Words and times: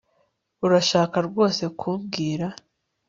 Urashaka 0.65 1.17
rwose 1.27 1.63
kumbwira 1.79 2.47